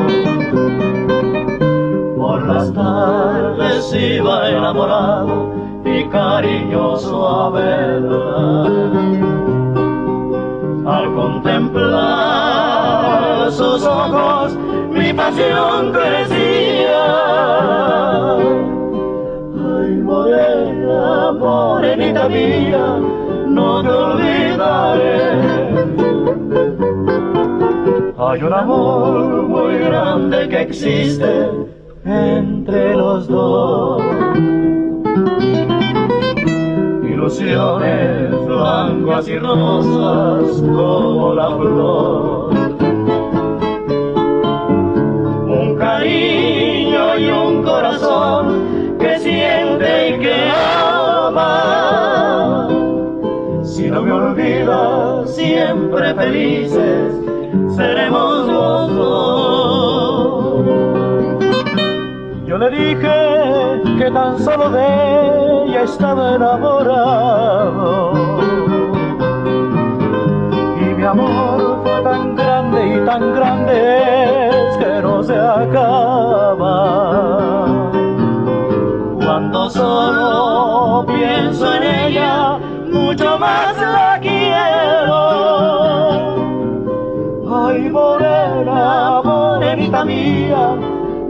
Las 2.47 2.73
tardes 2.75 3.95
iba 3.95 4.51
enamorado 4.51 5.51
y 5.85 6.05
cariñoso 6.09 7.29
a 7.29 7.51
verla. 7.51 8.67
Al 10.87 11.15
contemplar 11.15 12.35
sus 13.51 13.87
ojos, 13.87 14.55
mi 14.91 15.13
pasión 15.15 15.91
crecía. 15.93 17.07
Ay, 19.57 19.97
morena, 20.03 21.33
morenita 21.33 22.29
mía, 22.29 22.99
no 23.47 23.83
te 23.83 23.89
olvidaré. 23.89 25.25
Hay 28.19 28.43
un 28.43 28.53
amor 28.53 29.45
muy 29.49 29.79
grande 29.79 30.49
que 30.49 30.61
existe 30.61 31.49
entre 32.05 32.95
los 32.97 33.27
dos. 33.29 34.03
Ilusiones 37.03 38.47
blancas 38.47 39.29
y 39.29 39.39
rosas 39.39 40.61
como 40.61 41.35
la 41.35 41.57
flor. 41.57 42.51
Un 45.49 45.77
cariño 45.79 47.19
y 47.19 47.31
un 47.31 47.63
corazón 47.63 48.97
que 48.99 49.19
siente 49.19 50.11
y 50.11 50.19
que 50.21 50.35
ama. 51.25 52.69
Si 53.63 53.91
no 53.91 54.03
me 54.03 54.13
olvidas, 54.13 55.35
siempre 55.35 56.15
felices 56.15 57.15
seremos 57.75 58.47
los 58.47 58.95
dos. 58.95 59.54
Yo 62.55 62.59
le 62.59 62.71
dije 62.71 63.83
que 63.99 64.11
tan 64.13 64.39
solo 64.39 64.71
de 64.71 65.65
ella 65.65 65.83
estaba 65.83 66.37
enamorado. 66.37 68.13
Y 70.81 70.85
mi 70.95 71.03
amor 71.03 71.81
fue 71.83 72.01
tan 72.03 72.37
grande 72.37 72.95
y 72.95 73.05
tan 73.05 73.35
grande 73.35 74.51
que 74.79 75.03
no 75.03 75.25
se 75.25 75.35
acaba. 75.35 76.77
Cuando 79.17 79.69
solo 79.71 81.07
pienso 81.07 81.75
en 81.75 81.83
ella, 81.83 82.59
mucho 82.93 83.37
más 83.37 83.77
la 83.79 84.21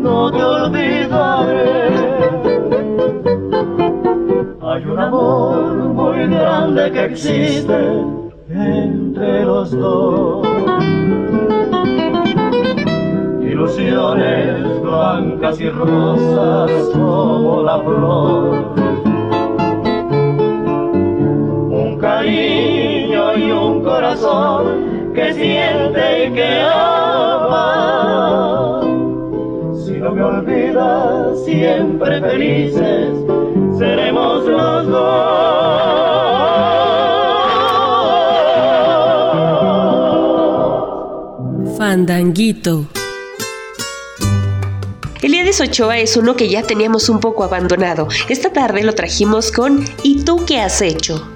no 0.04 0.30
te 0.30 0.42
olvidaré. 0.42 1.88
Hay 4.60 4.84
un 4.84 4.98
amor 4.98 5.74
muy 5.98 6.26
grande 6.26 6.92
que 6.92 7.04
existe 7.04 7.78
entre 8.50 9.44
los 9.44 9.70
dos. 9.70 10.46
Ilusiones 13.40 14.82
blancas 14.82 15.60
y 15.60 15.70
rosas 15.70 16.70
como 16.92 17.62
la 17.62 17.78
flor. 17.78 18.74
Un 21.82 21.98
cariño 21.98 23.36
y 23.36 23.50
un 23.50 23.82
corazón 23.82 25.12
que 25.14 25.32
siente 25.32 26.26
y 26.26 26.32
que 26.32 26.60
ama. 26.60 27.13
No 30.04 30.14
me 30.14 30.22
olvidas, 30.22 31.44
siempre 31.46 32.20
felices 32.20 33.08
seremos 33.78 34.44
los 34.44 34.86
dos. 34.86 34.98
Fandanguito. 41.78 42.84
Elías 45.22 45.58
Ochoa 45.62 45.96
es 45.96 46.18
uno 46.18 46.36
que 46.36 46.50
ya 46.50 46.62
teníamos 46.62 47.08
un 47.08 47.20
poco 47.20 47.42
abandonado. 47.42 48.06
Esta 48.28 48.52
tarde 48.52 48.84
lo 48.84 48.94
trajimos 48.94 49.50
con 49.50 49.86
¿Y 50.02 50.22
tú 50.24 50.44
qué 50.44 50.60
has 50.60 50.82
hecho? 50.82 51.26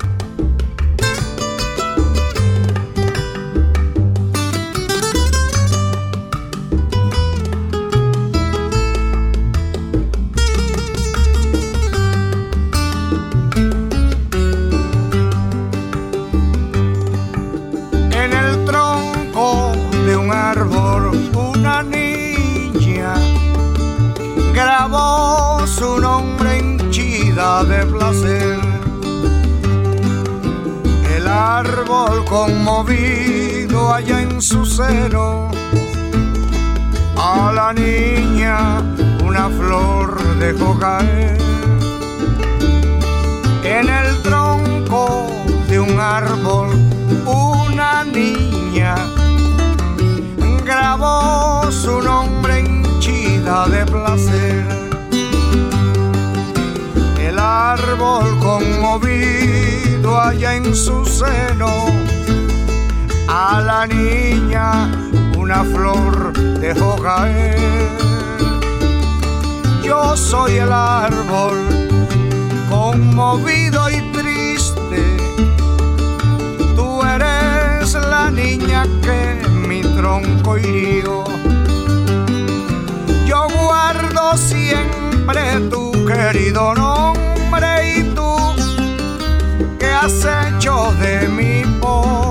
Conmovido 32.78 33.92
allá 33.92 34.22
en 34.22 34.40
su 34.40 34.64
seno 34.64 35.50
a 37.16 37.50
la 37.52 37.72
niña 37.72 38.80
una 39.20 39.48
flor 39.48 40.16
dejó 40.38 40.78
caer. 40.78 41.36
En 43.64 43.88
el 43.88 44.22
tronco 44.22 45.26
de 45.68 45.80
un 45.80 45.98
árbol 45.98 46.68
una 47.26 48.04
niña 48.04 48.94
grabó 50.64 51.68
su 51.72 52.00
nombre 52.00 52.60
hinchida 52.60 53.66
de 53.66 53.84
placer. 53.86 54.64
El 57.18 57.38
árbol 57.40 58.38
conmovido 58.38 60.20
allá 60.20 60.54
en 60.54 60.74
su 60.74 61.04
seno, 61.04 61.72
a 63.28 63.60
la 63.60 63.86
niña 63.86 64.90
una 65.36 65.62
flor 65.62 66.32
dejó 66.58 66.96
caer. 66.96 67.58
Yo 69.82 70.16
soy 70.16 70.56
el 70.56 70.72
árbol 70.72 71.58
conmovido 72.68 73.88
y 73.88 74.00
triste 74.12 75.16
Tú 76.76 77.02
eres 77.02 77.94
la 77.94 78.30
niña 78.30 78.86
que 79.02 79.48
mi 79.66 79.82
tronco 79.82 80.58
hirió. 80.58 81.24
Yo 83.26 83.46
guardo 83.60 84.36
siempre 84.36 85.60
tu 85.70 85.92
querido 86.06 86.74
nombre 86.74 87.98
y 87.98 88.02
tú 88.14 88.36
que 89.78 89.86
has 89.86 90.26
hecho 90.26 90.92
de 91.00 91.28
mi 91.28 91.64
pobre 91.80 92.27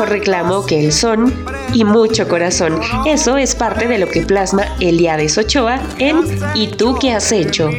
mejor 0.00 0.14
reclamo 0.14 0.64
que 0.64 0.80
el 0.82 0.92
son 0.92 1.30
y 1.74 1.84
mucho 1.84 2.26
corazón. 2.26 2.80
Eso 3.04 3.36
es 3.36 3.54
parte 3.54 3.86
de 3.86 3.98
lo 3.98 4.08
que 4.08 4.22
plasma 4.22 4.64
Eliades 4.80 5.36
Ochoa 5.36 5.78
en 5.98 6.24
¿Y 6.54 6.68
tú 6.68 6.96
qué 6.98 7.12
has 7.12 7.30
hecho? 7.32 7.70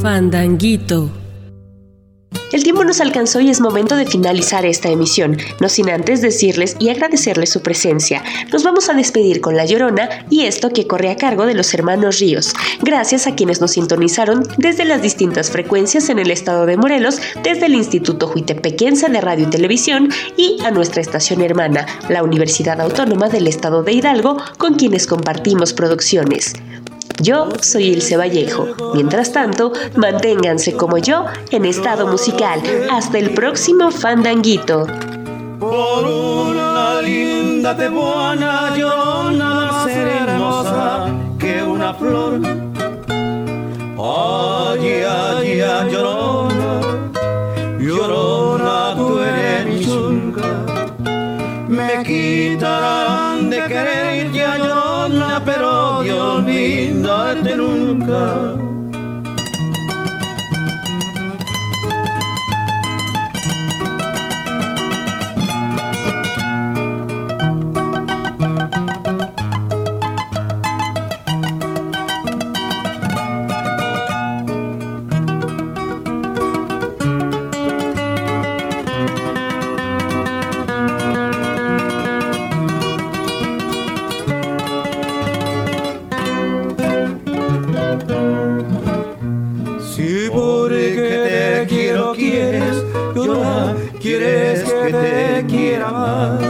Fandanguito. 0.00 1.19
El 2.60 2.64
tiempo 2.64 2.84
nos 2.84 3.00
alcanzó 3.00 3.40
y 3.40 3.48
es 3.48 3.62
momento 3.62 3.96
de 3.96 4.04
finalizar 4.04 4.66
esta 4.66 4.90
emisión, 4.90 5.38
no 5.60 5.70
sin 5.70 5.88
antes 5.88 6.20
decirles 6.20 6.76
y 6.78 6.90
agradecerles 6.90 7.48
su 7.48 7.62
presencia. 7.62 8.22
Nos 8.52 8.64
vamos 8.64 8.90
a 8.90 8.92
despedir 8.92 9.40
con 9.40 9.56
La 9.56 9.64
Llorona 9.64 10.26
y 10.28 10.42
esto 10.42 10.68
que 10.68 10.86
corre 10.86 11.10
a 11.10 11.16
cargo 11.16 11.46
de 11.46 11.54
los 11.54 11.72
hermanos 11.72 12.18
Ríos. 12.18 12.52
Gracias 12.82 13.26
a 13.26 13.34
quienes 13.34 13.62
nos 13.62 13.70
sintonizaron 13.70 14.46
desde 14.58 14.84
las 14.84 15.00
distintas 15.00 15.50
frecuencias 15.50 16.10
en 16.10 16.18
el 16.18 16.30
estado 16.30 16.66
de 16.66 16.76
Morelos, 16.76 17.22
desde 17.42 17.64
el 17.64 17.76
Instituto 17.76 18.26
Juitepequense 18.26 19.08
de 19.08 19.22
Radio 19.22 19.46
y 19.46 19.50
Televisión 19.50 20.10
y 20.36 20.58
a 20.62 20.70
nuestra 20.70 21.00
estación 21.00 21.40
hermana, 21.40 21.86
la 22.10 22.22
Universidad 22.22 22.78
Autónoma 22.82 23.30
del 23.30 23.46
Estado 23.46 23.82
de 23.82 23.92
Hidalgo, 23.92 24.36
con 24.58 24.74
quienes 24.74 25.06
compartimos 25.06 25.72
producciones. 25.72 26.52
Yo 27.20 27.48
soy 27.60 27.84
Ilse 27.84 28.16
Vallejo. 28.16 28.68
Mientras 28.94 29.32
tanto, 29.32 29.72
manténganse 29.96 30.72
como 30.72 30.96
yo 30.96 31.26
en 31.50 31.66
estado 31.66 32.06
musical. 32.06 32.62
Hasta 32.90 33.18
el 33.18 33.34
próximo 33.34 33.90
fandanguito. 33.90 34.86
Por 35.58 36.04
una 36.06 37.02
linda 37.02 37.76
tebuana 37.76 38.74
llorona 38.74 39.70
más 39.70 39.88
hermosa 39.88 41.08
que 41.38 41.62
una 41.62 41.92
flor. 41.92 42.40
Ay, 44.02 45.04
ay, 45.06 45.60
ay, 45.60 45.92
llorona, 45.92 46.80
llorona, 47.78 48.94
tú 48.96 49.18
eres 49.18 49.66
mi. 49.66 50.10
Me 51.68 52.02
quitarán 52.02 53.50
de 53.50 53.58
querer 53.66 54.32
pero 56.02 56.14
de 56.14 56.20
olvidarte 56.20 57.56
nunca. 57.56 58.69
Quieres 94.10 94.64
que 94.64 94.92
te 94.92 95.46
quiera 95.46 95.90
más. 95.92 96.40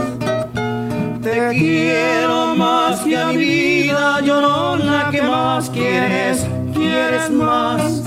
Te 1.21 1.49
quiero 1.51 2.55
más 2.55 3.01
que 3.01 3.15
a 3.15 3.27
mi 3.27 3.37
vida, 3.37 4.19
llorona, 4.21 5.09
que 5.11 5.21
más 5.21 5.69
quieres, 5.69 6.47
quieres 6.73 7.29
más. 7.29 8.03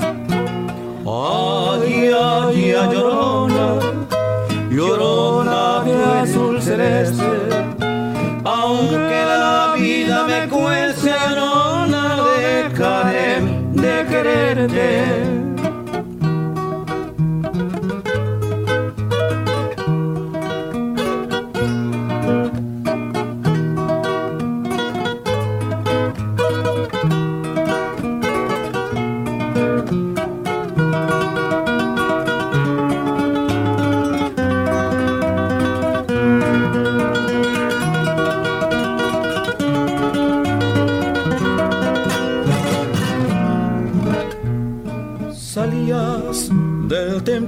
Ay, 1.07 2.11
ay, 2.13 2.75
ay, 2.81 2.95
llorona, 2.95 3.79
llorona 4.71 5.24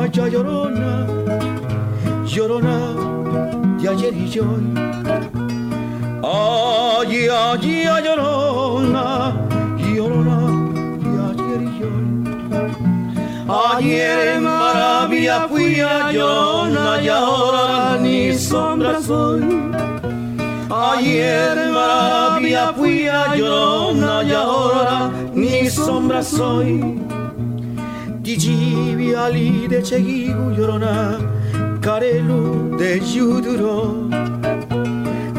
Ay, 0.00 0.10
llorona, 0.14 1.06
llorona 2.24 2.78
de 3.80 3.88
ayer 3.88 4.14
y 4.14 4.38
hoy. 4.38 4.66
Ay, 6.22 7.28
ay, 7.28 7.86
ay, 7.92 8.04
llorona, 8.04 9.34
llorona 9.76 10.38
de 11.02 11.10
ayer 11.28 11.62
y 11.62 11.82
hoy. 11.82 12.08
Ayer 13.74 14.36
en 14.36 14.44
maravilla 14.44 15.48
fui 15.48 15.80
a 15.80 16.12
llorona 16.12 17.02
y 17.02 17.08
ahora 17.08 17.98
ni 18.00 18.34
sombra 18.34 19.02
soy. 19.02 19.42
Ayer 20.70 21.58
en 21.58 21.72
maravilla 21.72 22.72
fui 22.72 23.08
a 23.08 23.34
llorona 23.34 24.22
y 24.22 24.32
ahora 24.32 25.10
ni 25.34 25.68
sombra 25.68 26.22
soy. 26.22 27.17
Dici 28.28 29.14
ali 29.16 29.66
de 29.66 29.80
cegigu 29.80 30.46
llorona 30.54 30.94
Carelu 31.80 32.76
de 32.76 32.90
yuduro 33.12 33.76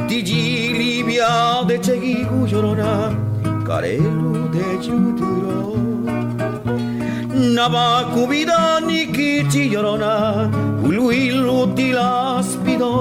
Digi 0.10 0.74
libia 0.80 1.30
de 1.68 1.78
cegigu 1.88 2.40
llorona 2.52 2.94
Carelu 3.68 4.32
de 4.56 4.68
yuduro 4.88 5.78
Nava 7.58 7.86
cubida 8.12 8.62
ni 8.88 9.06
kichi 9.16 9.70
llorona 9.70 10.50
Uluilu 10.84 11.60
tilaspido 11.76 12.94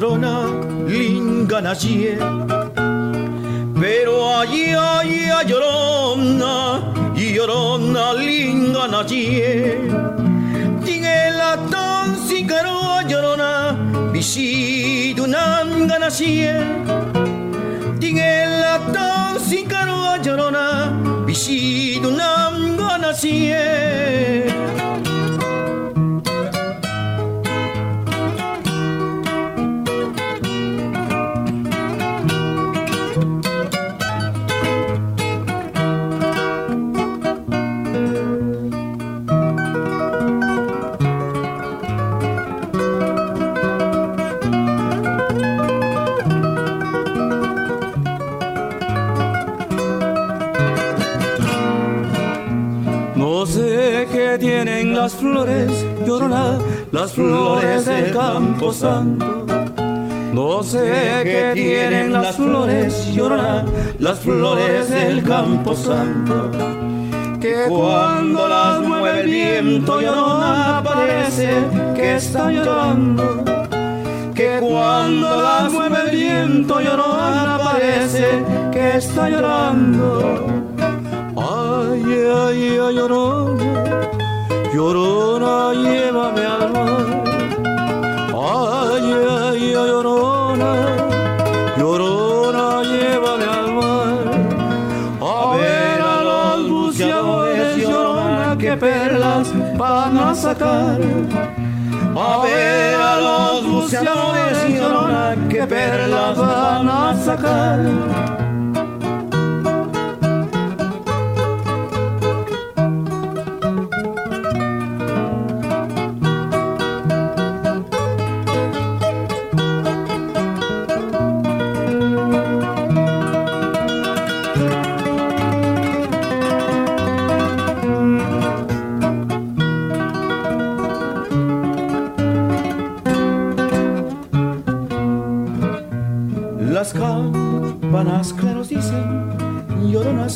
llorona 0.00 0.32
lingana 0.88 1.74
Pero 3.80 4.38
allí, 4.38 4.72
allí, 4.72 5.28
llorona, 5.46 6.80
llorona 7.14 8.14
lingana 8.14 9.06
Tiene 9.06 9.90
la 11.32 11.56
tan 11.70 12.16
caro 12.48 13.02
llorona, 13.08 13.76
visitu 14.12 15.26
nangana 15.26 16.08
Tiene 18.00 18.46
la 18.62 18.78
tan 18.92 19.38
caro 19.68 20.16
llorona, 20.22 20.92
visitu 21.26 22.10
nangana 22.10 23.12
flores, 55.40 55.86
llorona, 56.06 56.58
las 56.92 57.12
flores 57.12 57.86
del 57.86 58.12
campo 58.12 58.72
santo. 58.72 59.46
No 60.34 60.62
sé 60.62 61.22
qué 61.22 61.52
tienen 61.54 62.12
las 62.12 62.36
flores, 62.36 63.14
llorona, 63.14 63.64
las 63.98 64.18
flores 64.18 64.90
del 64.90 65.22
campo 65.22 65.74
santo. 65.74 66.50
Que 67.40 67.64
cuando 67.68 68.48
las 68.48 68.80
mueve 68.80 69.20
el 69.20 69.26
viento, 69.30 70.00
llorona, 70.00 70.82
parece 70.84 71.48
que 71.94 72.16
está 72.16 72.50
llorando. 72.50 73.42
Que 74.34 74.58
cuando 74.60 75.42
las 75.42 75.72
mueve 75.72 75.96
el 76.10 76.16
viento, 76.16 76.80
llorona, 76.80 77.58
parece 77.64 78.44
que 78.72 78.96
está 78.98 79.30
llorando. 79.30 80.46
Ay, 81.34 82.02
ay, 82.04 82.78
ay, 82.78 82.94
llorona 82.94 84.09
Llorona, 84.80 85.74
llévame 85.74 86.44
al 86.46 86.72
mar. 86.72 87.06
Ay, 88.32 89.12
ay, 89.12 89.26
ay, 89.28 89.72
llorona, 89.74 90.70
llorona, 91.76 92.82
llévame 92.92 93.44
al 93.44 93.68
mar. 93.74 94.14
A 95.20 95.56
ver 95.58 96.00
a 96.00 96.22
los 96.30 96.70
buceadores, 96.70 97.76
llorona, 97.76 98.56
que 98.56 98.74
perlas 98.78 99.48
van 99.76 100.16
a 100.16 100.34
sacar. 100.34 100.98
A 102.16 102.42
ver 102.44 102.94
a 102.94 103.20
los 103.20 103.66
buceadores, 103.66 104.56
llorona, 104.66 105.36
que 105.50 105.66
perlas 105.66 106.38
van 106.38 106.88
a 106.88 107.14
sacar. 107.22 108.49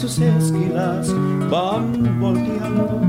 Sus 0.09 0.19
esquilas 0.19 1.09
van 1.49 2.21
volteando. 2.21 3.01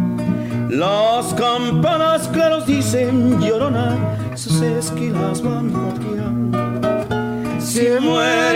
Las 0.70 1.34
campanas 1.34 2.30
claros 2.30 2.66
dicen 2.66 3.38
llorona, 3.42 3.98
sus 4.36 4.62
esquilas 4.62 5.42
van 5.42 5.74
volteando. 5.74 6.58
Si 7.60 7.90
mueres, 8.00 8.55